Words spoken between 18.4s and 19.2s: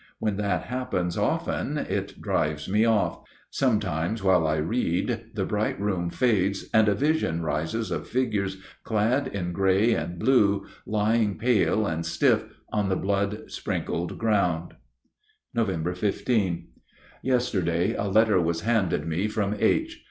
was handed